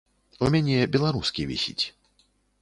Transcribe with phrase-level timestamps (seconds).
[0.45, 1.79] У мяне беларускі вісіць.